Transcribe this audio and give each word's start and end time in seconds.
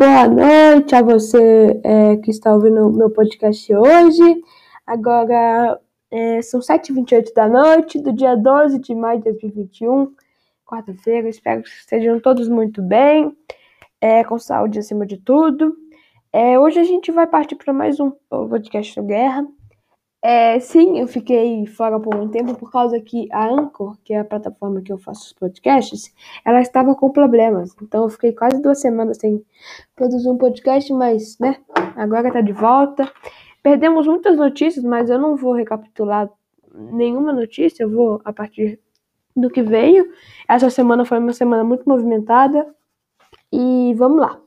boa 0.00 0.26
noite 0.26 0.94
a 0.94 1.02
você 1.02 1.78
é, 1.84 2.16
que 2.16 2.30
está 2.30 2.54
ouvindo 2.54 2.88
o 2.88 2.90
meu 2.90 3.10
podcast 3.10 3.70
hoje. 3.74 4.42
Agora 4.86 5.78
é, 6.10 6.40
são 6.40 6.58
7h28 6.58 7.34
da 7.34 7.46
noite 7.46 8.00
do 8.00 8.10
dia 8.10 8.34
12 8.34 8.78
de 8.78 8.94
maio 8.94 9.18
de 9.18 9.24
2021, 9.24 10.10
quarta-feira. 10.64 11.28
Espero 11.28 11.62
que 11.62 11.68
estejam 11.68 12.18
todos 12.18 12.48
muito 12.48 12.80
bem, 12.80 13.36
é, 14.00 14.24
com 14.24 14.38
saúde 14.38 14.78
acima 14.78 15.04
de 15.04 15.18
tudo. 15.18 15.76
É, 16.32 16.58
hoje 16.58 16.80
a 16.80 16.84
gente 16.84 17.12
vai 17.12 17.26
partir 17.26 17.56
para 17.56 17.74
mais 17.74 18.00
um 18.00 18.10
podcast 18.30 18.94
sobre 18.94 19.12
guerra. 19.12 19.46
É, 20.22 20.60
sim, 20.60 20.98
eu 20.98 21.08
fiquei 21.08 21.66
fora 21.66 21.98
por 21.98 22.14
um 22.14 22.28
tempo 22.28 22.54
por 22.54 22.70
causa 22.70 23.00
que 23.00 23.26
a 23.32 23.48
Anchor, 23.48 23.96
que 24.04 24.12
é 24.12 24.20
a 24.20 24.24
plataforma 24.24 24.82
que 24.82 24.92
eu 24.92 24.98
faço 24.98 25.28
os 25.28 25.32
podcasts, 25.32 26.14
ela 26.44 26.60
estava 26.60 26.94
com 26.94 27.10
problemas. 27.10 27.74
Então 27.82 28.04
eu 28.04 28.10
fiquei 28.10 28.32
quase 28.32 28.60
duas 28.60 28.80
semanas 28.80 29.16
sem 29.18 29.42
produzir 29.96 30.28
um 30.28 30.36
podcast, 30.36 30.92
mas, 30.92 31.38
né, 31.38 31.56
agora 31.96 32.30
tá 32.30 32.42
de 32.42 32.52
volta. 32.52 33.10
Perdemos 33.62 34.06
muitas 34.06 34.36
notícias, 34.36 34.84
mas 34.84 35.08
eu 35.08 35.18
não 35.18 35.36
vou 35.36 35.54
recapitular 35.54 36.30
nenhuma 36.74 37.32
notícia, 37.32 37.84
eu 37.84 37.90
vou 37.90 38.20
a 38.24 38.32
partir 38.32 38.78
do 39.34 39.50
que 39.50 39.62
veio. 39.62 40.06
Essa 40.48 40.68
semana 40.70 41.04
foi 41.04 41.18
uma 41.18 41.32
semana 41.32 41.64
muito 41.64 41.88
movimentada. 41.88 42.66
E 43.52 43.94
vamos 43.94 44.20
lá. 44.20 44.40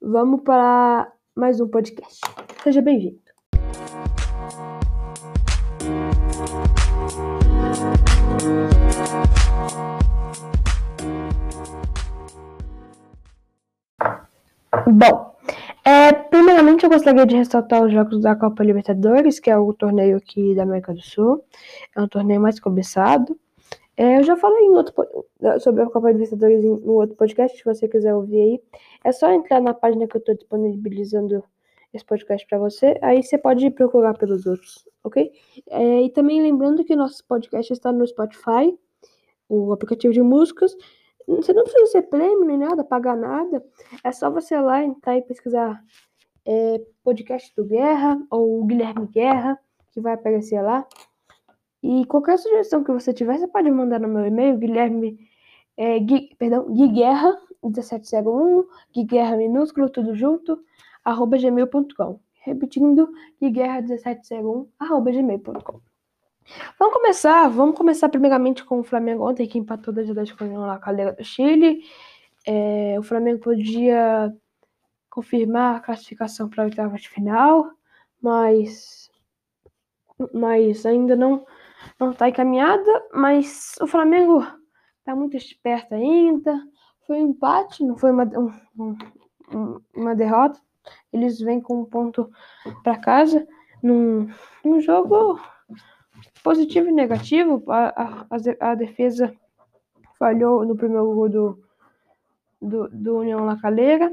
Vamos 0.00 0.42
para 0.42 1.10
mais 1.34 1.60
um 1.60 1.68
podcast. 1.68 2.20
Seja 2.62 2.82
bem-vindo. 2.82 3.29
Bom, 14.86 15.34
é, 15.84 16.12
primeiramente 16.12 16.84
eu 16.84 16.90
gostaria 16.90 17.26
de 17.26 17.36
ressaltar 17.36 17.82
os 17.82 17.92
jogos 17.92 18.20
da 18.20 18.36
Copa 18.36 18.62
Libertadores, 18.62 19.40
que 19.40 19.50
é 19.50 19.58
o 19.58 19.72
torneio 19.72 20.16
aqui 20.16 20.54
da 20.54 20.62
América 20.62 20.94
do 20.94 21.02
Sul. 21.02 21.44
É 21.96 22.00
um 22.00 22.06
torneio 22.06 22.40
mais 22.40 22.60
cobiçado. 22.60 23.36
É, 23.96 24.18
eu 24.18 24.22
já 24.22 24.36
falei 24.36 24.64
em 24.64 24.70
outro, 24.70 24.94
sobre 25.58 25.82
a 25.82 25.90
Copa 25.90 26.12
Libertadores 26.12 26.64
um 26.64 26.92
outro 26.92 27.16
podcast, 27.16 27.58
se 27.58 27.64
você 27.64 27.88
quiser 27.88 28.14
ouvir 28.14 28.40
aí. 28.40 28.62
É 29.04 29.10
só 29.12 29.32
entrar 29.32 29.60
na 29.60 29.74
página 29.74 30.06
que 30.06 30.16
eu 30.16 30.20
estou 30.20 30.34
disponibilizando 30.36 31.42
esse 31.92 32.04
podcast 32.04 32.46
para 32.46 32.58
você. 32.58 32.96
Aí 33.02 33.22
você 33.22 33.36
pode 33.36 33.68
procurar 33.70 34.16
pelos 34.16 34.46
outros, 34.46 34.86
ok? 35.02 35.32
É, 35.68 36.02
e 36.02 36.10
também 36.10 36.40
lembrando 36.40 36.84
que 36.84 36.94
nosso 36.94 37.24
podcast 37.26 37.72
está 37.72 37.92
no 37.92 38.06
Spotify, 38.06 38.78
o 39.48 39.72
aplicativo 39.72 40.14
de 40.14 40.22
músicas. 40.22 40.76
Você 41.26 41.52
não 41.52 41.62
precisa 41.64 41.86
ser 41.86 42.02
prêmio 42.02 42.44
nem 42.44 42.58
nada, 42.58 42.82
pagar 42.84 43.16
nada. 43.16 43.64
É 44.02 44.12
só 44.12 44.30
você 44.30 44.54
ir 44.54 44.60
lá 44.60 44.82
entrar 44.82 45.16
e 45.16 45.22
pesquisar 45.22 45.82
é, 46.46 46.80
podcast 47.04 47.54
do 47.54 47.64
Guerra 47.64 48.20
ou 48.30 48.64
Guilherme 48.64 49.06
Guerra, 49.06 49.58
que 49.92 50.00
vai 50.00 50.14
aparecer 50.14 50.60
lá. 50.60 50.86
E 51.82 52.04
qualquer 52.06 52.38
sugestão 52.38 52.84
que 52.84 52.92
você 52.92 53.12
tiver, 53.12 53.38
você 53.38 53.48
pode 53.48 53.70
mandar 53.70 54.00
no 54.00 54.08
meu 54.08 54.26
e-mail, 54.26 54.58
Guilherme, 54.58 55.18
é, 55.76 55.98
Gui, 55.98 56.34
perdão, 56.38 56.72
Guiguerra, 56.72 57.38
1701, 57.62 58.64
Guiguerra 58.94 59.36
minúsculo, 59.36 59.88
tudo 59.88 60.14
junto, 60.14 60.62
arroba 61.04 61.38
gmail.com. 61.38 62.20
Repetindo, 62.42 63.10
guiguerra1701, 63.40 64.66
arroba 64.78 65.10
gmail.com. 65.10 65.89
Vamos 66.78 66.94
começar, 66.94 67.48
vamos 67.48 67.76
começar 67.76 68.08
primeiramente 68.08 68.64
com 68.64 68.80
o 68.80 68.84
Flamengo 68.84 69.28
ontem, 69.28 69.46
que 69.46 69.58
empatou 69.58 69.92
2 69.92 70.10
a 70.10 70.14
2 70.14 70.32
com 70.32 70.64
a 70.64 70.78
Calera 70.78 71.12
do 71.12 71.24
Chile. 71.24 71.84
É, 72.46 72.96
o 72.98 73.02
Flamengo 73.02 73.40
podia 73.40 74.34
confirmar 75.08 75.76
a 75.76 75.80
classificação 75.80 76.48
para 76.48 76.62
a 76.62 76.66
oitava 76.66 76.96
de 76.96 77.08
final, 77.08 77.70
mas, 78.22 79.10
mas 80.32 80.86
ainda 80.86 81.16
não 81.16 81.44
não 81.98 82.10
está 82.10 82.28
encaminhada, 82.28 83.04
mas 83.12 83.74
o 83.80 83.86
Flamengo 83.86 84.46
está 84.98 85.14
muito 85.14 85.36
esperto 85.36 85.94
ainda. 85.94 86.60
Foi 87.06 87.16
um 87.22 87.30
empate, 87.30 87.84
não 87.84 87.96
foi 87.96 88.10
uma, 88.10 88.24
um, 88.24 88.98
um, 89.52 89.80
uma 89.94 90.14
derrota. 90.14 90.60
Eles 91.12 91.40
vêm 91.40 91.60
com 91.60 91.80
um 91.80 91.84
ponto 91.84 92.30
para 92.82 92.98
casa 92.98 93.46
num, 93.82 94.28
num 94.64 94.80
jogo 94.80 95.40
positivo 96.42 96.88
e 96.88 96.92
negativo. 96.92 97.62
A, 97.68 98.26
a, 98.30 98.70
a 98.70 98.74
defesa 98.74 99.34
falhou 100.18 100.64
no 100.64 100.76
primeiro 100.76 101.14
gol 101.14 101.28
do, 101.28 101.64
do, 102.60 102.88
do 102.88 103.18
União 103.18 103.44
La 103.44 103.56
Calera, 103.56 104.12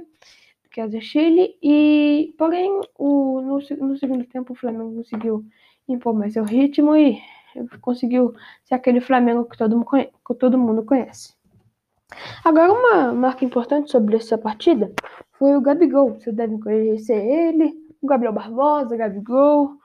que 0.71 0.81
é 0.81 0.87
do 0.87 1.01
Chile, 1.01 1.57
e 1.61 2.33
porém 2.37 2.81
o, 2.97 3.41
no, 3.41 3.87
no 3.87 3.97
segundo 3.97 4.25
tempo 4.25 4.53
o 4.53 4.55
Flamengo 4.55 4.95
conseguiu 4.95 5.43
impor 5.87 6.13
mais 6.13 6.33
seu 6.33 6.43
ritmo 6.43 6.95
e 6.95 7.21
conseguiu 7.81 8.35
ser 8.63 8.75
aquele 8.75 9.01
Flamengo 9.01 9.45
que 9.45 9.57
todo, 9.57 9.83
que 9.85 10.35
todo 10.35 10.57
mundo 10.57 10.83
conhece. 10.83 11.35
Agora, 12.43 12.71
uma 12.71 13.13
marca 13.13 13.43
importante 13.43 13.91
sobre 13.91 14.15
essa 14.15 14.37
partida 14.37 14.93
foi 15.33 15.55
o 15.55 15.61
Gabigol. 15.61 16.13
Vocês 16.13 16.35
devem 16.35 16.59
conhecer 16.59 17.17
ele, 17.17 17.73
o 18.01 18.07
Gabriel 18.07 18.33
Barbosa, 18.33 18.95
o 18.95 18.97
Gabigol. 18.97 19.77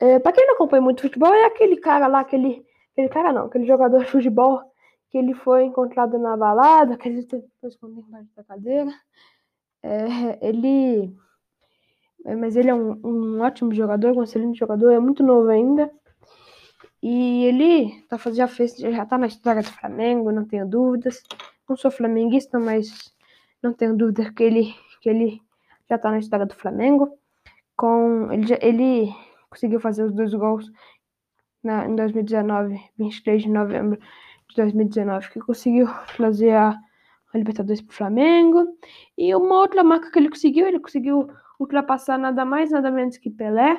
É, 0.00 0.18
para 0.18 0.32
quem 0.32 0.46
não 0.46 0.54
acompanha 0.54 0.80
muito 0.80 1.02
futebol, 1.02 1.32
é 1.32 1.44
aquele 1.44 1.76
cara 1.76 2.06
lá, 2.06 2.20
aquele, 2.20 2.64
aquele 2.92 3.08
cara 3.10 3.32
não, 3.34 3.46
aquele 3.46 3.66
jogador 3.66 3.98
de 4.00 4.10
futebol 4.10 4.62
que 5.10 5.18
ele 5.18 5.34
foi 5.34 5.64
encontrado 5.64 6.18
na 6.18 6.36
balada, 6.36 6.96
que 6.96 7.08
ele 7.08 7.24
teve 7.24 7.46
que 7.60 7.66
esconder 7.66 8.00
embaixo 8.00 8.28
da 8.34 8.44
cadeira. 8.44 8.90
É, 9.82 10.48
ele. 10.48 11.14
É, 12.24 12.34
mas 12.34 12.56
ele 12.56 12.70
é 12.70 12.74
um, 12.74 12.98
um 13.04 13.40
ótimo 13.40 13.74
jogador, 13.74 14.16
um 14.16 14.22
excelente 14.22 14.58
jogador, 14.58 14.90
é 14.90 14.98
muito 14.98 15.22
novo 15.22 15.48
ainda. 15.48 15.90
E 17.02 17.44
ele 17.46 18.02
tá, 18.08 18.18
já, 18.32 18.46
fez, 18.46 18.76
já 18.76 19.06
tá 19.06 19.18
na 19.18 19.26
história 19.26 19.62
do 19.62 19.70
Flamengo, 19.70 20.32
não 20.32 20.44
tenho 20.46 20.66
dúvidas. 20.66 21.22
Não 21.68 21.76
sou 21.76 21.90
flamenguista, 21.90 22.58
mas 22.58 23.12
não 23.62 23.72
tenho 23.72 23.96
dúvida 23.96 24.32
que 24.32 24.42
ele, 24.42 24.74
que 25.00 25.08
ele 25.08 25.40
já 25.88 25.98
tá 25.98 26.10
na 26.10 26.18
história 26.18 26.46
do 26.46 26.54
Flamengo. 26.54 27.18
Com, 27.76 28.30
ele, 28.32 28.58
ele 28.60 29.14
conseguiu 29.50 29.80
fazer 29.80 30.04
os 30.04 30.14
dois 30.14 30.32
gols 30.32 30.70
na, 31.62 31.86
em 31.86 31.94
2019, 31.94 32.80
23 32.96 33.42
de 33.42 33.48
novembro 33.48 33.98
de 34.48 34.56
2019, 34.56 35.30
que 35.30 35.40
conseguiu 35.40 35.88
trazer 36.16 36.52
a, 36.52 36.70
a 36.70 37.38
Libertadores 37.38 37.82
pro 37.82 37.94
Flamengo. 37.94 38.76
E 39.18 39.34
uma 39.34 39.56
outra 39.56 39.84
marca 39.84 40.10
que 40.10 40.18
ele 40.18 40.30
conseguiu, 40.30 40.66
ele 40.66 40.80
conseguiu 40.80 41.28
ultrapassar 41.58 42.18
nada 42.18 42.44
mais, 42.44 42.70
nada 42.70 42.90
menos 42.90 43.18
que 43.18 43.30
Pelé 43.30 43.78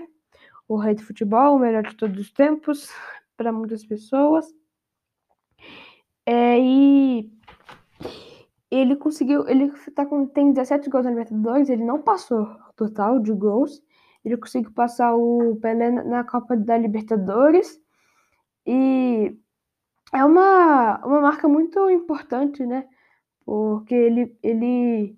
o 0.71 0.77
rei 0.77 0.95
do 0.95 1.03
futebol, 1.03 1.55
o 1.55 1.59
melhor 1.59 1.83
de 1.83 1.95
todos 1.97 2.17
os 2.17 2.31
tempos, 2.31 2.89
para 3.35 3.51
muitas 3.51 3.85
pessoas. 3.85 4.45
É, 6.25 6.57
e 6.57 7.29
ele 8.69 8.95
conseguiu, 8.95 9.45
ele 9.49 9.69
tá 9.93 10.05
com, 10.05 10.25
tem 10.25 10.53
17 10.53 10.89
gols 10.89 11.03
na 11.03 11.11
Libertadores, 11.11 11.69
ele 11.69 11.83
não 11.83 12.01
passou 12.01 12.43
o 12.43 12.73
total 12.73 13.19
de 13.19 13.33
gols, 13.33 13.83
ele 14.23 14.37
conseguiu 14.37 14.71
passar 14.71 15.15
o 15.15 15.57
Pelé 15.61 15.91
na 15.91 16.23
Copa 16.23 16.55
da 16.55 16.77
Libertadores, 16.77 17.79
e 18.65 19.35
é 20.13 20.23
uma, 20.23 21.03
uma 21.05 21.21
marca 21.21 21.47
muito 21.47 21.89
importante, 21.89 22.65
né, 22.65 22.87
porque 23.45 23.95
ele, 23.95 24.37
ele, 24.43 25.17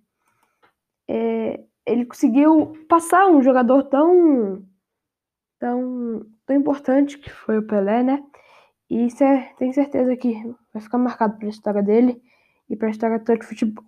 é, 1.08 1.64
ele 1.86 2.06
conseguiu 2.06 2.74
passar 2.88 3.28
um 3.28 3.42
jogador 3.42 3.84
tão 3.84 4.64
tão, 5.64 6.26
tão 6.46 6.56
importante 6.58 7.18
que 7.18 7.30
foi 7.30 7.58
o 7.58 7.66
Pelé, 7.66 8.04
né? 8.04 8.22
E 8.90 9.06
isso 9.08 9.24
é, 9.24 9.54
tenho 9.58 9.74
certeza 9.74 10.18
que 10.18 10.34
vai 10.74 10.82
ficar 10.82 10.98
marcado 10.98 11.38
pela 11.38 11.50
história 11.50 11.82
dele 11.82 12.22
e 12.70 12.76
pela 12.76 12.92
história 12.92 13.18
toda 13.20 13.40
de 13.40 13.46
futebol. 13.46 13.86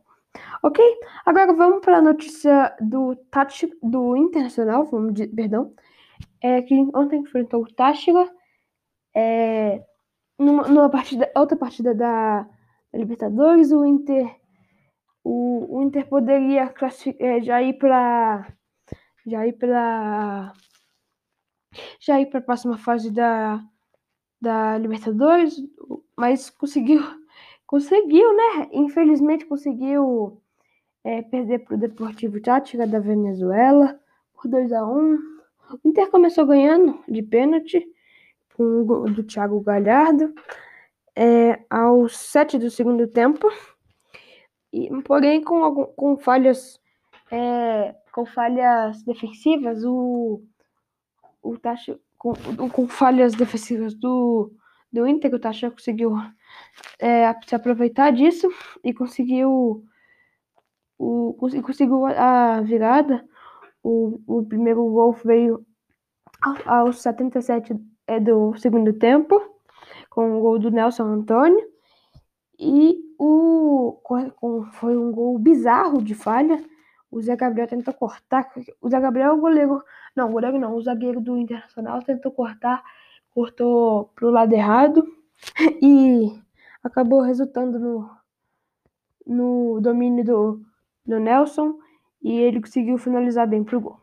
Ok? 0.63 0.83
Agora 1.25 1.53
vamos 1.53 1.81
para 1.83 1.97
a 1.97 2.01
notícia 2.01 2.75
do 2.81 3.15
Tati, 3.31 3.71
do 3.81 4.15
Internacional, 4.17 4.85
vamos 4.85 5.13
dizer, 5.13 5.27
perdão. 5.29 5.73
É 6.41 6.61
que 6.61 6.75
ontem 6.93 7.19
enfrentou 7.19 7.63
o 7.63 7.73
Táchira 7.73 8.29
é, 9.15 9.83
numa, 10.37 10.67
numa 10.67 10.89
partida, 10.89 11.31
outra 11.35 11.57
partida 11.57 11.93
da, 11.93 12.41
da 12.91 12.99
Libertadores, 12.99 13.71
o 13.71 13.85
Inter 13.85 14.35
o, 15.25 15.77
o 15.77 15.81
Inter 15.81 16.07
poderia 16.07 16.71
é, 17.19 17.41
já 17.41 17.61
ir 17.61 17.73
para 17.73 18.53
já 19.25 19.47
ir 19.47 19.53
para 19.53 20.53
já 21.99 22.21
ir 22.21 22.27
para 22.27 22.39
a 22.39 22.43
próxima 22.43 22.77
fase 22.77 23.11
da, 23.11 23.59
da 24.39 24.77
Libertadores, 24.77 25.57
mas 26.15 26.51
conseguiu, 26.51 27.01
conseguiu, 27.75 28.33
né? 28.33 28.69
Infelizmente 28.71 29.45
conseguiu 29.45 30.41
é, 31.03 31.21
perder 31.21 31.59
para 31.59 31.75
o 31.75 31.77
Deportivo 31.77 32.41
Tática 32.41 32.87
da 32.87 32.99
Venezuela 32.99 33.99
por 34.33 34.49
2 34.49 34.71
a 34.71 34.85
1 34.85 35.15
O 35.83 35.89
Inter 35.89 36.09
começou 36.09 36.45
ganhando 36.45 36.97
de 37.05 37.21
pênalti 37.21 37.85
com 38.55 38.63
o 38.63 39.09
do 39.11 39.23
Thiago 39.23 39.59
Galhardo 39.59 40.33
é, 41.17 41.59
aos 41.69 42.15
7 42.15 42.57
do 42.57 42.71
segundo 42.71 43.07
tempo, 43.07 43.51
e, 44.71 44.89
porém 45.03 45.43
com, 45.43 45.85
com 45.87 46.17
falhas 46.17 46.79
é, 47.29 47.93
com 48.09 48.25
falhas 48.25 49.03
defensivas, 49.03 49.83
o, 49.83 50.41
o 51.43 51.57
Tacho, 51.57 51.99
com, 52.17 52.33
com 52.69 52.87
falhas 52.87 53.33
defensivas 53.35 53.93
do, 53.93 54.53
do 54.93 55.05
Inter, 55.05 55.33
o 55.33 55.39
Tacho 55.39 55.69
conseguiu 55.71 56.15
é, 56.99 57.33
se 57.45 57.55
aproveitar 57.55 58.11
disso 58.11 58.49
e 58.83 58.93
conseguiu 58.93 59.85
o, 60.97 61.33
conseguiu 61.61 62.05
a 62.05 62.61
virada. 62.61 63.25
O, 63.83 64.19
o 64.25 64.45
primeiro 64.45 64.83
gol 64.89 65.13
veio 65.13 65.65
aos 66.65 67.01
77 67.01 67.75
é, 68.07 68.19
do 68.19 68.55
segundo 68.57 68.93
tempo, 68.93 69.39
com 70.09 70.37
o 70.37 70.41
gol 70.41 70.59
do 70.59 70.71
Nelson 70.71 71.03
Antônio. 71.03 71.63
E 72.57 72.97
o, 73.19 73.99
foi 74.73 74.97
um 74.97 75.11
gol 75.11 75.37
bizarro 75.37 76.01
de 76.01 76.15
falha. 76.15 76.63
O 77.11 77.21
Zé 77.21 77.35
Gabriel 77.35 77.67
tentou 77.67 77.93
cortar. 77.93 78.49
O 78.81 78.89
Zé 78.89 78.99
Gabriel 78.99 79.29
é 79.29 79.33
o 79.33 79.39
goleiro. 79.39 79.83
Não, 80.15 80.29
o 80.29 80.31
goleiro 80.31 80.57
não. 80.57 80.75
O 80.75 80.81
zagueiro 80.81 81.21
do 81.21 81.37
Internacional 81.37 82.01
tentou 82.01 82.31
cortar. 82.31 82.83
Cortou 83.31 84.05
pro 84.15 84.29
lado 84.29 84.53
errado. 84.53 85.05
E 85.81 86.39
acabou 86.83 87.21
resultando 87.21 87.79
no, 87.79 88.09
no 89.25 89.81
domínio 89.81 90.23
do, 90.23 90.61
do 91.05 91.19
Nelson. 91.19 91.77
E 92.21 92.31
ele 92.39 92.61
conseguiu 92.61 92.97
finalizar 92.97 93.47
bem 93.47 93.63
pro 93.63 93.79
gol. 93.79 93.99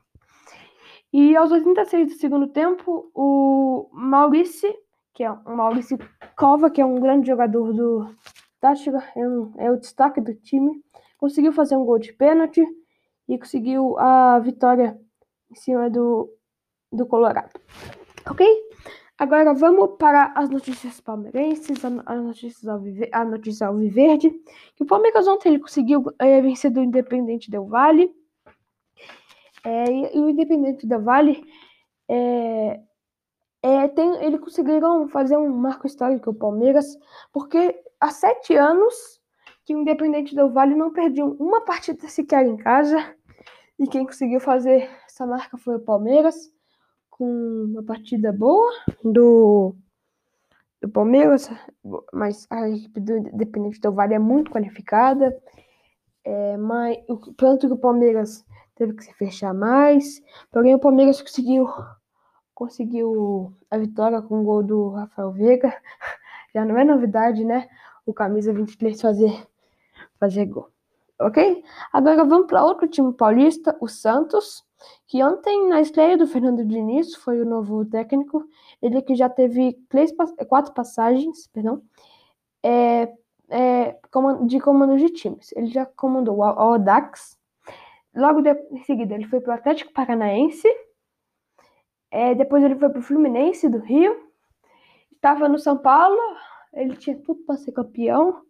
E 1.13 1.37
aos 1.37 1.51
86 1.51 2.09
do 2.09 2.19
segundo 2.19 2.47
tempo, 2.47 3.11
o 3.15 3.91
Maurício, 3.93 4.73
que 5.13 5.23
é 5.23 5.31
o 5.31 5.57
Maurício 5.57 5.99
Cova, 6.37 6.71
que 6.71 6.81
é 6.81 6.87
um 6.87 6.99
grande 6.99 7.27
jogador 7.27 7.73
do 7.75 8.15
Táchira, 8.59 9.05
é, 9.15 9.29
um, 9.29 9.53
é 9.59 9.71
o 9.71 9.77
destaque 9.77 10.21
do 10.21 10.35
time, 10.35 10.83
conseguiu 11.19 11.53
fazer 11.53 11.77
um 11.77 11.85
gol 11.85 11.99
de 11.99 12.15
pênalti 12.15 12.65
e 13.29 13.39
conseguiu 13.39 13.99
a 13.99 14.39
vitória 14.39 14.99
em 15.51 15.55
cima 15.55 15.91
do, 15.91 16.33
do 16.91 17.05
Colorado. 17.05 17.51
Ok? 18.31 18.47
Agora 19.23 19.55
vamos 19.55 19.99
para 20.01 20.33
as 20.35 20.51
notícias 20.51 21.01
palmeirenses, 21.01 21.79
as 21.85 22.21
notícias 22.21 22.69
a 23.13 23.25
notícia 23.25 23.69
ao 23.69 23.77
Viverde. 23.77 24.31
Que 24.75 24.83
o 24.83 24.87
Palmeiras 24.87 25.29
ontem 25.29 25.51
ele 25.51 25.61
conseguiu 25.61 26.03
é, 26.19 26.43
vencer 26.43 26.73
do 26.73 26.83
Independente 26.83 27.49
Del 27.49 27.65
Vale. 27.69 28.13
É, 29.63 29.85
e, 30.13 30.21
o 30.21 30.29
Independente 30.29 30.89
Del 30.89 31.03
Vale 31.03 31.41
é, 32.09 32.81
é, 33.63 33.87
tem, 33.87 34.25
eles 34.25 34.41
conseguiram 34.41 35.07
fazer 35.07 35.37
um 35.37 35.57
marco 35.57 35.87
histórico 35.87 36.31
o 36.31 36.35
Palmeiras, 36.35 36.85
porque 37.33 37.81
há 38.01 38.11
sete 38.11 38.57
anos 38.57 39.21
que 39.65 39.73
o 39.73 39.79
Independente 39.79 40.35
Del 40.35 40.51
Vale 40.51 40.75
não 40.75 40.93
perdeu 40.93 41.37
uma 41.39 41.61
partida 41.61 42.09
sequer 42.09 42.45
em 42.45 42.57
casa. 42.57 42.99
E 43.79 43.87
quem 43.87 44.05
conseguiu 44.05 44.41
fazer 44.41 44.91
essa 45.07 45.25
marca 45.25 45.57
foi 45.57 45.77
o 45.77 45.81
Palmeiras, 45.81 46.52
com 47.23 47.67
uma 47.71 47.85
partida 47.85 48.33
boa 48.33 48.69
do, 49.05 49.77
do 50.81 50.89
Palmeiras, 50.89 51.49
mas 52.13 52.49
a 52.51 52.69
equipe 52.69 52.99
do 52.99 53.17
Independente 53.17 53.81
Del 53.81 53.93
Vale 53.93 54.15
é 54.15 54.19
muito 54.19 54.51
qualificada. 54.51 55.33
É, 56.25 56.57
mas, 56.57 56.99
tanto 57.37 57.69
que 57.69 57.73
o 57.75 57.79
Palmeiras 57.79 58.45
teve 58.75 58.95
que 58.95 59.05
se 59.05 59.15
fechar 59.15 59.55
mais. 59.55 60.21
Porém, 60.51 60.75
o 60.75 60.81
Palmeiras 60.81 61.23
conseguiu, 61.23 61.69
conseguiu 62.53 63.55
a 63.71 63.79
vitória 63.79 64.21
com 64.21 64.41
o 64.41 64.45
gol 64.45 64.65
do 64.65 64.89
Rafael 64.89 65.31
Veiga. 65.31 65.73
Já 66.53 66.65
não 66.65 66.77
é 66.77 66.85
novidade, 66.85 67.45
né? 67.45 67.69
O 68.05 68.13
camisa 68.13 68.53
23 68.53 69.01
fazer, 69.01 69.47
fazer 70.19 70.47
gol. 70.47 70.72
Ok? 71.27 71.65
Agora 71.93 72.25
vamos 72.25 72.47
para 72.47 72.65
outro 72.65 72.89
time 72.89 73.13
paulista, 73.13 73.77
o 73.81 73.89
Santos, 73.89 74.65
que 75.07 75.23
ontem, 75.23 75.69
na 75.69 75.81
estreia 75.81 76.17
do 76.17 76.27
Fernando 76.27 76.65
Diniz, 76.65 77.15
foi 77.15 77.41
o 77.41 77.45
novo 77.45 77.85
técnico. 77.85 78.45
Ele 78.81 79.01
que 79.03 79.15
já 79.15 79.29
teve 79.29 79.79
três, 79.89 80.13
quatro 80.49 80.73
passagens, 80.73 81.47
perdão, 81.49 81.83
é, 82.63 83.13
é, 83.49 83.97
de 84.47 84.61
comando 84.61 84.97
de 84.97 85.11
times. 85.11 85.53
Ele 85.53 85.67
já 85.67 85.87
comandou 85.87 86.39
o 86.39 86.43
Audax, 86.43 87.39
Logo 88.15 88.43
de, 88.43 88.53
em 88.71 88.83
seguida, 88.85 89.15
ele 89.15 89.27
foi 89.27 89.41
para 89.41 89.53
o 89.53 89.55
Atlético 89.55 89.93
Paranaense. 89.93 90.69
É, 92.11 92.35
depois 92.35 92.63
ele 92.63 92.77
foi 92.77 92.91
para 92.91 92.99
o 92.99 93.03
Fluminense 93.03 93.69
do 93.69 93.79
Rio. 93.79 94.15
Estava 95.11 95.49
no 95.49 95.59
São 95.59 95.79
Paulo. 95.79 96.21
Ele 96.75 96.95
tinha 96.97 97.17
tudo 97.17 97.43
para 97.45 97.57
ser 97.57 97.73
campeão 97.73 98.43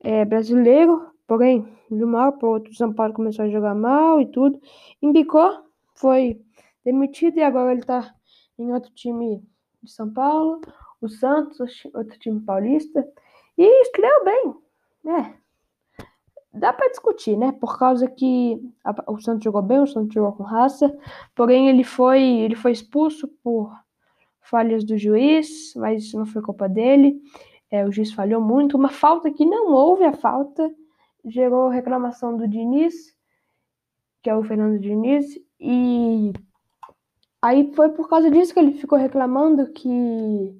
é, 0.00 0.24
brasileiro. 0.24 1.11
Porém, 1.26 1.66
de 1.90 2.04
uma 2.04 2.20
hora 2.20 2.32
para 2.32 2.48
outra, 2.48 2.70
o 2.70 2.74
São 2.74 2.92
Paulo 2.92 3.14
começou 3.14 3.44
a 3.44 3.48
jogar 3.48 3.74
mal 3.74 4.20
e 4.20 4.26
tudo. 4.26 4.60
Embicou, 5.00 5.64
foi 5.94 6.40
demitido 6.84 7.38
e 7.38 7.42
agora 7.42 7.72
ele 7.72 7.80
está 7.80 8.14
em 8.58 8.72
outro 8.72 8.92
time 8.94 9.42
de 9.82 9.90
São 9.90 10.12
Paulo. 10.12 10.60
O 11.00 11.08
Santos, 11.08 11.82
outro 11.94 12.18
time 12.18 12.40
paulista. 12.40 13.06
E 13.56 13.82
estreou 13.82 14.24
bem. 14.24 14.54
É, 15.04 15.34
dá 16.52 16.72
para 16.72 16.88
discutir, 16.88 17.36
né? 17.36 17.52
Por 17.52 17.78
causa 17.78 18.08
que 18.08 18.60
a, 18.84 19.10
o 19.10 19.20
Santos 19.20 19.44
jogou 19.44 19.62
bem, 19.62 19.80
o 19.80 19.86
Santos 19.86 20.12
jogou 20.12 20.32
com 20.32 20.42
raça, 20.42 20.94
porém 21.34 21.68
ele 21.68 21.82
foi, 21.82 22.22
ele 22.22 22.54
foi 22.54 22.72
expulso 22.72 23.26
por 23.42 23.72
falhas 24.40 24.84
do 24.84 24.98
juiz, 24.98 25.72
mas 25.76 26.04
isso 26.04 26.18
não 26.18 26.26
foi 26.26 26.42
culpa 26.42 26.68
dele. 26.68 27.20
É, 27.70 27.86
o 27.86 27.92
juiz 27.92 28.12
falhou 28.12 28.40
muito, 28.40 28.76
uma 28.76 28.90
falta 28.90 29.30
que 29.30 29.46
não 29.46 29.72
houve 29.72 30.04
a 30.04 30.12
falta, 30.12 30.70
gerou 31.24 31.68
reclamação 31.68 32.36
do 32.36 32.48
Diniz, 32.48 32.94
que 34.22 34.30
é 34.30 34.36
o 34.36 34.44
Fernando 34.44 34.78
Diniz, 34.78 35.38
e 35.58 36.32
aí 37.40 37.72
foi 37.74 37.90
por 37.90 38.08
causa 38.08 38.30
disso 38.30 38.52
que 38.54 38.60
ele 38.60 38.74
ficou 38.74 38.98
reclamando 38.98 39.72
que 39.72 40.58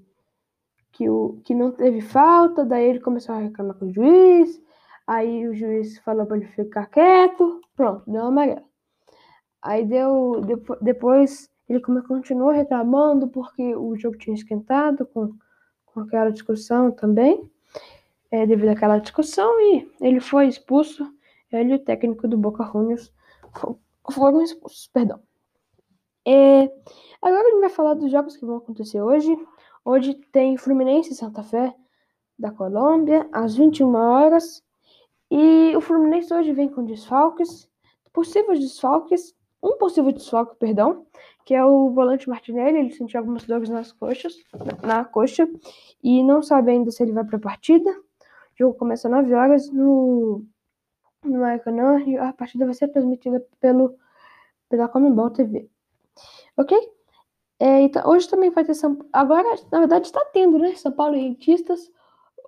que, 0.93 1.09
o, 1.09 1.41
que 1.43 1.55
não 1.55 1.73
teve 1.73 2.03
falta, 2.03 2.67
daí 2.67 2.85
ele 2.85 3.01
começou 3.01 3.35
a 3.35 3.39
reclamar 3.39 3.77
com 3.79 3.87
o 3.87 3.93
juiz, 3.93 4.63
Aí 5.07 5.47
o 5.49 5.55
juiz 5.55 5.99
falou 5.99 6.27
para 6.27 6.37
ele 6.37 6.47
ficar 6.47 6.87
quieto, 6.87 7.61
pronto, 7.75 8.11
deu 8.11 8.25
amarelo. 8.25 8.65
Aí 9.61 9.85
deu. 9.85 10.41
Depois 10.81 11.51
ele 11.69 11.81
continuou 11.81 12.51
reclamando 12.51 13.29
porque 13.29 13.75
o 13.75 13.97
jogo 13.97 14.17
tinha 14.17 14.35
esquentado 14.35 15.07
com, 15.07 15.35
com 15.87 16.01
aquela 16.01 16.31
discussão 16.31 16.91
também. 16.91 17.51
É, 18.33 18.47
devido 18.47 18.71
àquela 18.71 18.99
discussão, 18.99 19.61
e 19.61 19.93
ele 20.01 20.19
foi 20.19 20.49
expulso. 20.49 21.07
Ele 21.53 21.73
e 21.73 21.75
o 21.75 21.79
técnico 21.79 22.27
do 22.27 22.39
Boca 22.39 22.65
Juniors 22.65 23.13
foram 24.11 24.43
expulsos, 24.43 24.87
perdão. 24.87 25.21
É, 26.27 26.63
agora 27.21 27.47
a 27.47 27.51
gente 27.51 27.61
vai 27.61 27.69
falar 27.69 27.95
dos 27.95 28.11
jogos 28.11 28.37
que 28.37 28.47
vão 28.47 28.57
acontecer 28.57 29.03
hoje. 29.03 29.37
Hoje 29.85 30.15
tem 30.33 30.57
Fluminense 30.57 31.13
e 31.13 31.15
Santa 31.15 31.43
Fé 31.43 31.75
da 32.39 32.51
Colômbia, 32.51 33.29
às 33.33 33.55
21 33.55 33.95
horas. 33.95 34.65
E 35.31 35.77
o 35.77 35.81
Fluminense 35.81 36.33
hoje 36.33 36.53
vem 36.53 36.69
com 36.69 36.85
desfalques, 36.85 37.69
possíveis 38.13 38.61
desfalques, 38.61 39.35
um 39.63 39.77
possível 39.79 40.13
desfalque, 40.13 40.57
perdão, 40.57 41.07
que 41.45 41.55
é 41.55 41.65
o 41.65 41.91
volante 41.91 42.29
Martinelli, 42.29 42.79
ele 42.79 42.91
sentiu 42.91 43.21
algumas 43.21 43.45
dores 43.45 43.69
nas 43.69 43.93
coxas, 43.93 44.35
na 44.83 45.05
coxa, 45.05 45.49
e 46.03 46.23
não 46.23 46.43
sabe 46.43 46.73
ainda 46.73 46.91
se 46.91 47.03
ele 47.03 47.13
vai 47.13 47.25
para 47.25 47.37
a 47.37 47.41
partida. 47.41 47.91
O 48.55 48.59
jogo 48.59 48.79
começa 48.79 49.09
às 49.09 49.13
9 49.13 49.35
horas 49.35 49.71
no, 49.71 50.45
no 51.25 51.41
Maracanã 51.41 52.01
e 52.03 52.17
a 52.17 52.33
partida 52.33 52.65
vai 52.65 52.75
ser 52.75 52.89
transmitida 52.89 53.45
pelo, 53.61 53.97
pela 54.69 54.89
Comembol 54.89 55.31
TV. 55.31 55.69
Ok? 56.57 56.77
É, 57.59 57.81
então, 57.83 58.09
hoje 58.11 58.29
também 58.29 58.51
vai 58.51 58.65
ter 58.65 58.75
São 58.75 58.99
Agora, 59.13 59.57
na 59.71 59.79
verdade, 59.81 60.07
está 60.07 60.25
tendo, 60.33 60.59
né? 60.59 60.75
São 60.75 60.93
Paulo 60.93 61.17
e 61.17 61.21
Rentistas 61.21 61.91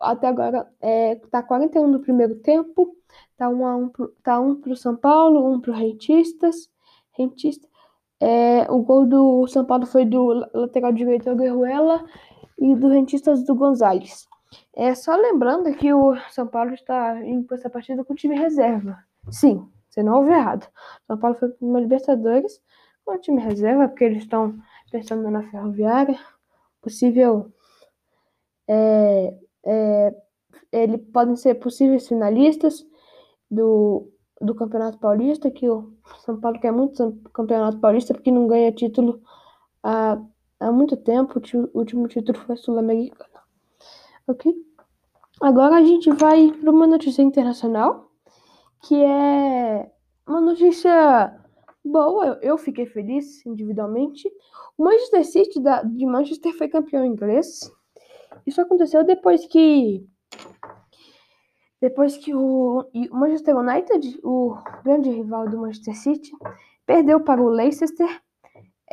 até 0.00 0.28
agora 0.28 0.68
é, 0.80 1.16
tá 1.30 1.42
41 1.42 1.90
do 1.90 2.00
primeiro 2.00 2.36
tempo, 2.36 2.96
tá 3.36 3.48
um 3.48 3.66
a 3.66 3.76
um 3.76 3.90
tá 4.22 4.40
um 4.40 4.54
pro 4.60 4.76
São 4.76 4.96
Paulo, 4.96 5.52
um 5.52 5.60
pro 5.60 5.72
Rentistas, 5.72 6.68
Rentista. 7.12 7.66
É, 8.20 8.70
o 8.70 8.82
gol 8.82 9.06
do 9.06 9.46
São 9.48 9.64
Paulo 9.64 9.86
foi 9.86 10.04
do 10.04 10.46
lateral 10.54 10.92
direito 10.92 11.34
Guerruela 11.34 12.04
e 12.58 12.74
do 12.74 12.88
Rentistas 12.88 13.44
do 13.44 13.54
Gonzalez. 13.54 14.26
É 14.74 14.94
só 14.94 15.14
lembrando 15.16 15.72
que 15.74 15.92
o 15.92 16.16
São 16.30 16.46
Paulo 16.46 16.74
está 16.74 17.24
indo 17.24 17.46
para 17.46 17.56
essa 17.56 17.70
partida 17.70 18.04
com 18.04 18.12
o 18.12 18.16
time 18.16 18.36
reserva. 18.36 18.98
Sim, 19.30 19.68
você 19.88 20.02
não 20.02 20.18
ouviu 20.18 20.34
errado. 20.34 20.68
São 21.06 21.18
Paulo 21.18 21.36
foi 21.36 21.48
para 21.50 21.66
uma 21.66 21.80
Libertadores 21.80 22.60
com 23.04 23.14
o 23.14 23.18
time 23.18 23.40
reserva, 23.40 23.88
porque 23.88 24.04
eles 24.04 24.22
estão 24.24 24.58
pensando 24.90 25.30
na 25.30 25.42
ferroviária. 25.50 26.18
Possível 26.80 27.52
é, 28.68 29.34
é, 29.64 30.14
ele 30.72 30.98
podem 30.98 31.36
ser 31.36 31.54
possíveis 31.54 32.08
finalistas 32.08 32.84
do, 33.50 34.10
do 34.40 34.54
Campeonato 34.54 34.98
Paulista, 34.98 35.50
que 35.50 35.68
o 35.68 35.94
São 36.18 36.40
Paulo 36.40 36.60
quer 36.60 36.72
muito 36.72 37.20
Campeonato 37.32 37.78
Paulista 37.78 38.14
porque 38.14 38.30
não 38.30 38.46
ganha 38.46 38.72
título 38.72 39.22
há, 39.82 40.18
há 40.60 40.72
muito 40.72 40.96
tempo. 40.96 41.40
O 41.72 41.78
último 41.78 42.08
título 42.08 42.38
foi 42.40 42.56
Sul-Americano. 42.56 43.33
Ok? 44.26 44.52
Agora 45.40 45.76
a 45.76 45.82
gente 45.82 46.10
vai 46.10 46.52
para 46.52 46.70
uma 46.70 46.86
notícia 46.86 47.22
internacional, 47.22 48.10
que 48.82 48.94
é 49.02 49.90
uma 50.26 50.40
notícia 50.40 51.40
boa, 51.84 52.38
eu 52.40 52.56
fiquei 52.56 52.86
feliz 52.86 53.44
individualmente. 53.44 54.30
O 54.78 54.84
Manchester 54.84 55.24
City 55.24 55.60
da, 55.60 55.82
de 55.82 56.06
Manchester 56.06 56.56
foi 56.56 56.68
campeão 56.68 57.04
inglês. 57.04 57.70
Isso 58.46 58.60
aconteceu 58.60 59.04
depois 59.04 59.46
que 59.46 60.06
depois 61.80 62.16
que 62.16 62.34
o, 62.34 62.88
o 63.10 63.16
Manchester 63.16 63.54
United, 63.58 64.18
o 64.24 64.56
grande 64.82 65.10
rival 65.10 65.46
do 65.46 65.58
Manchester 65.58 65.94
City, 65.94 66.32
perdeu 66.86 67.20
para 67.20 67.42
o 67.42 67.48
Leicester, 67.50 68.22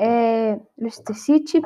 é, 0.01 0.59
Leicester 0.75 1.15
City, 1.15 1.61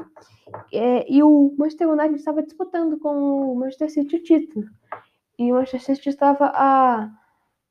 é, 0.73 1.09
e 1.09 1.23
o 1.23 1.55
Manchester 1.57 1.89
United 1.89 2.15
estava 2.15 2.43
disputando 2.43 2.99
com 2.99 3.53
o 3.53 3.55
Manchester 3.55 3.89
City 3.89 4.17
o 4.17 4.23
título. 4.23 4.65
E 5.39 5.51
o 5.51 5.55
Manchester 5.55 5.95
City 5.95 6.09
estava 6.09 6.51
a, 6.53 7.09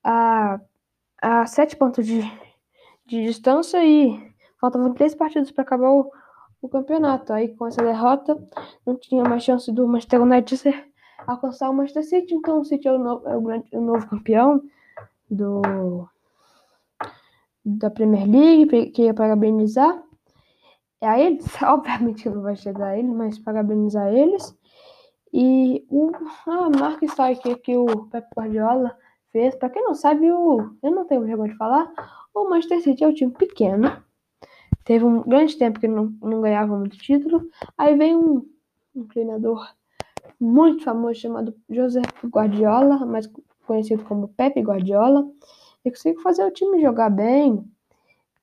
a, 0.03 0.61
a 1.21 1.47
sete 1.47 1.77
pontos 1.77 2.07
de, 2.07 2.23
de 3.05 3.25
distância 3.25 3.85
e 3.85 4.35
faltavam 4.59 4.95
três 4.95 5.15
partidas 5.15 5.51
para 5.51 5.63
acabar 5.63 5.91
o, 5.91 6.11
o 6.63 6.69
campeonato. 6.69 7.35
Aí 7.35 7.55
com 7.55 7.67
essa 7.67 7.83
derrota 7.83 8.35
não 8.87 8.97
tinha 8.97 9.23
mais 9.23 9.43
chance 9.43 9.71
do 9.71 9.87
Manchester 9.87 10.23
United 10.23 10.57
ser 10.57 10.89
alcançar 11.27 11.69
o 11.69 11.75
Manchester 11.75 12.05
City. 12.05 12.35
Então 12.35 12.61
o 12.61 12.65
City 12.65 12.89
é 12.89 12.93
o, 12.93 12.99
novo, 12.99 13.29
é 13.29 13.37
o, 13.37 13.41
grande, 13.43 13.69
o 13.77 13.81
novo 13.83 14.09
campeão 14.09 14.63
do, 15.31 16.09
da 17.63 17.91
Premier 17.91 18.27
League, 18.27 18.91
queria 18.93 19.13
parabenizar 19.13 20.03
a 21.13 21.19
eles. 21.21 21.47
Obviamente 21.63 22.29
não 22.29 22.43
vai 22.43 22.57
chegar 22.57 22.89
a 22.89 22.99
ele, 22.99 23.09
mas 23.09 23.39
parabenizar 23.39 24.13
eles. 24.13 24.57
E 25.33 25.85
o, 25.91 26.13
a 26.47 26.71
marca 26.71 27.05
histórica 27.05 27.57
que 27.57 27.77
o 27.77 28.07
Pep 28.07 28.27
Guardiola 28.37 28.97
fez, 29.33 29.55
para 29.57 29.69
quem 29.69 29.83
não 29.83 29.95
sabe, 29.95 30.31
o, 30.31 30.77
eu 30.83 30.91
não 30.93 31.05
tenho 31.07 31.23
vergonha 31.23 31.51
de 31.51 31.59
falar, 31.59 31.93
o 32.33 32.49
Manchester 32.49 32.83
City 32.83 33.03
é 33.03 33.09
um 33.09 33.15
time 33.15 33.33
pequeno. 33.33 34.03
Teve 34.85 35.05
um 35.05 35.23
grande 35.23 35.57
tempo 35.57 35.81
que 35.81 35.89
não, 35.89 36.15
não 36.23 36.41
ganhava 36.41 36.77
muito 36.77 36.97
título. 36.99 37.49
Aí 37.77 37.97
vem 37.97 38.15
um, 38.15 38.47
um 38.95 39.07
treinador 39.07 39.67
muito 40.39 40.85
famoso 40.85 41.21
chamado 41.21 41.55
José 41.69 42.03
Guardiola, 42.27 43.05
mais 43.05 43.29
conhecido 43.67 44.05
como 44.05 44.29
Pepe 44.29 44.61
Guardiola, 44.61 45.27
e 45.85 45.91
conseguiu 45.91 46.21
fazer 46.23 46.45
o 46.45 46.51
time 46.51 46.81
jogar 46.81 47.11
bem. 47.11 47.65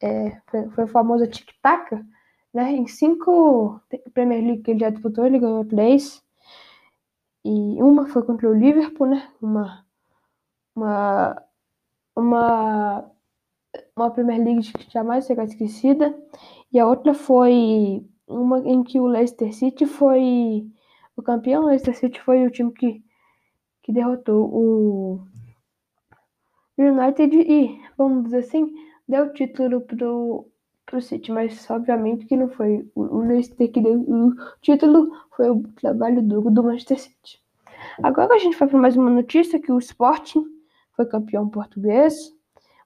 É, 0.02 0.42
foi, 0.48 0.70
foi 0.70 0.84
o 0.86 0.88
famoso 0.88 1.28
tic-tac, 1.28 2.04
né? 2.54 2.72
Em 2.74 2.88
cinco 2.88 3.80
Premier 4.14 4.42
League 4.44 4.64
que 4.64 4.72
ele 4.72 4.80
já 4.80 4.90
disputou, 4.90 5.26
ele 5.26 5.40
ganhou 5.40 5.66
três. 5.66 6.24
E 7.44 7.82
uma 7.82 8.08
foi 8.08 8.24
contra 8.24 8.50
o 8.50 8.54
Liverpool, 8.54 9.08
né? 9.08 9.28
Uma, 9.42 9.86
uma, 10.76 11.44
uma, 12.16 13.12
uma 13.96 14.12
Premier 14.12 14.44
League 14.44 14.74
que 14.74 14.92
jamais 14.92 15.26
será 15.26 15.44
esquecida. 15.44 16.16
E 16.72 16.80
a 16.80 16.88
outra 16.88 17.14
foi 17.14 18.06
uma 18.28 18.60
em 18.60 18.84
que 18.84 19.00
o 19.00 19.08
Leicester 19.08 19.54
City 19.54 19.86
foi 19.86 20.68
o 21.16 21.22
campeão. 21.22 21.66
Leicester 21.66 21.96
City 21.96 22.22
foi 22.22 22.46
o 22.46 22.52
time 22.52 22.72
que, 22.74 23.04
que 23.84 23.92
derrotou 23.92 24.46
o 24.54 25.28
United 26.78 27.36
e, 27.36 27.80
vamos 27.98 28.26
dizer 28.26 28.40
assim, 28.40 28.74
deu 29.08 29.26
o 29.26 29.34
título 29.34 29.82
pro, 29.82 30.51
pro 30.92 31.02
City, 31.02 31.32
mas 31.32 31.68
obviamente 31.72 32.26
que 32.26 32.36
não 32.36 32.50
foi 32.50 32.86
o 32.94 33.20
Leicester 33.20 33.72
que 33.72 33.80
deu 33.80 34.02
o 34.02 34.36
título, 34.62 35.10
foi 35.36 35.50
o 35.50 35.64
trabalho 35.80 36.22
duro 36.22 36.52
do 36.52 36.62
Manchester 36.62 37.00
City. 37.00 37.42
Agora 38.04 38.36
a 38.36 38.38
gente 38.38 38.58
vai 38.58 38.68
para 38.68 38.78
mais 38.78 38.98
uma 38.98 39.10
notícia 39.10 39.60
que 39.60 39.72
o 39.72 39.80
Sporting 39.80 40.46
foi 40.96 41.06
campeão 41.06 41.48
português. 41.48 42.34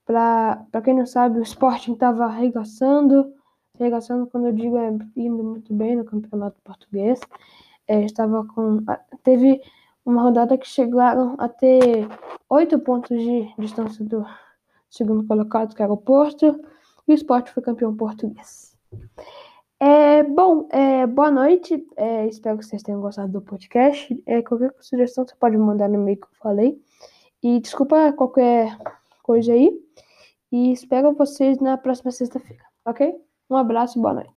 Para 0.05 0.81
quem 0.83 0.93
não 0.93 1.05
sabe, 1.07 1.39
o 1.39 1.43
Sporting 1.43 1.93
estava 1.93 2.25
arregaçando, 2.25 3.33
arregaçando 3.79 4.27
quando 4.27 4.47
eu 4.47 4.53
digo 4.53 4.77
é 4.77 4.89
indo 5.15 5.43
muito 5.43 5.73
bem 5.73 5.95
no 5.95 6.05
campeonato 6.05 6.61
português. 6.63 7.19
É, 7.87 8.05
estava 8.05 8.45
com 8.45 8.83
teve 9.23 9.59
uma 10.05 10.21
rodada 10.21 10.57
que 10.57 10.67
chegaram 10.67 11.35
a 11.39 11.49
ter 11.49 12.07
oito 12.49 12.77
pontos 12.79 13.17
de 13.17 13.51
distância 13.57 14.05
do 14.05 14.23
segundo 14.89 15.25
colocado, 15.25 15.75
que 15.75 15.81
era 15.81 15.91
o 15.91 15.97
Porto, 15.97 16.55
e 17.07 17.11
o 17.11 17.15
Sport 17.15 17.49
foi 17.49 17.63
campeão 17.63 17.95
português. 17.95 18.75
É, 19.79 20.23
bom, 20.23 20.67
é, 20.71 21.05
boa 21.05 21.29
noite, 21.29 21.85
é, 21.97 22.27
espero 22.27 22.57
que 22.57 22.65
vocês 22.65 22.81
tenham 22.81 23.01
gostado 23.01 23.31
do 23.31 23.41
podcast. 23.41 24.21
É, 24.25 24.41
qualquer 24.41 24.73
sugestão 24.79 25.25
você 25.27 25.35
pode 25.35 25.57
mandar 25.57 25.89
no 25.89 25.95
e-mail 25.95 26.17
que 26.17 26.25
eu 26.25 26.39
falei. 26.41 26.81
E 27.43 27.59
desculpa 27.59 28.13
qualquer 28.13 28.77
coisa 29.21 29.53
aí. 29.53 29.71
E 30.51 30.71
espero 30.71 31.13
vocês 31.13 31.59
na 31.59 31.77
próxima 31.77 32.11
sexta-feira, 32.11 32.63
ok? 32.85 33.13
Um 33.49 33.57
abraço 33.57 33.99
boa 34.01 34.13
noite. 34.13 34.33